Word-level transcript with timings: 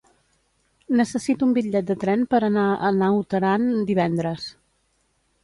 Necessito 1.01 1.45
un 1.47 1.51
bitllet 1.57 1.91
de 1.91 1.97
tren 2.05 2.23
per 2.33 2.41
anar 2.49 2.65
a 2.73 2.91
Naut 2.97 3.37
Aran 3.41 3.69
divendres. 3.93 4.51